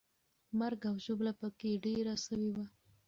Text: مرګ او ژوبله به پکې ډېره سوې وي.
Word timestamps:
مرګ 0.59 0.81
او 0.89 0.95
ژوبله 1.05 1.31
به 1.39 1.47
پکې 1.51 1.71
ډېره 1.85 2.13
سوې 2.25 2.49
وي. 2.55 2.65